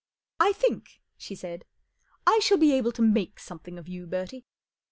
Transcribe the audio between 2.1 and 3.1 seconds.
I shall be able to